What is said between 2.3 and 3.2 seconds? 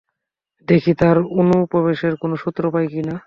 সূত্র পাই কিনা।